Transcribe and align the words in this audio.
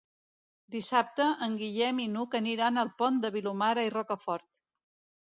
Dissabte 0.75 1.27
en 1.47 1.57
Guillem 1.59 1.99
i 2.05 2.07
n'Hug 2.13 2.33
aniran 2.39 2.85
al 2.85 2.91
Pont 3.03 3.21
de 3.27 3.31
Vilomara 3.37 3.85
i 3.89 3.93
Rocafort. 3.97 4.59